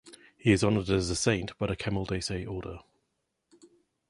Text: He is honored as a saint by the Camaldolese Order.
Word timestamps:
He 0.35 0.51
is 0.51 0.63
honored 0.63 0.89
as 0.89 1.11
a 1.11 1.15
saint 1.15 1.55
by 1.59 1.67
the 1.67 1.75
Camaldolese 1.75 2.49
Order. 2.49 2.79